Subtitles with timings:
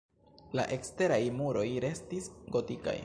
[0.59, 2.99] La eksteraj muroj restis gotikaj.